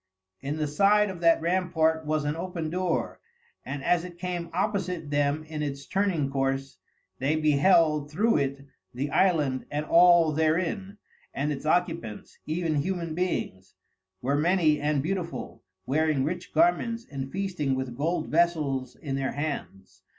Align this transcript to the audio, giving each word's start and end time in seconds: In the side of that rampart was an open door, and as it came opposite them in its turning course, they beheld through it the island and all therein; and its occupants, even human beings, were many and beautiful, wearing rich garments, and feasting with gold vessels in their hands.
In 0.39 0.57
the 0.57 0.65
side 0.65 1.11
of 1.11 1.19
that 1.21 1.41
rampart 1.41 2.07
was 2.07 2.25
an 2.25 2.35
open 2.35 2.71
door, 2.71 3.19
and 3.63 3.83
as 3.83 4.03
it 4.03 4.17
came 4.17 4.49
opposite 4.51 5.11
them 5.11 5.43
in 5.43 5.61
its 5.61 5.85
turning 5.85 6.31
course, 6.31 6.79
they 7.19 7.35
beheld 7.35 8.09
through 8.09 8.37
it 8.37 8.65
the 8.95 9.11
island 9.11 9.67
and 9.69 9.85
all 9.85 10.31
therein; 10.31 10.97
and 11.35 11.51
its 11.53 11.67
occupants, 11.67 12.39
even 12.47 12.77
human 12.77 13.13
beings, 13.13 13.75
were 14.23 14.35
many 14.35 14.79
and 14.81 15.03
beautiful, 15.03 15.61
wearing 15.85 16.23
rich 16.23 16.51
garments, 16.51 17.05
and 17.11 17.31
feasting 17.31 17.75
with 17.75 17.95
gold 17.95 18.27
vessels 18.27 18.95
in 18.95 19.15
their 19.15 19.33
hands. 19.33 20.01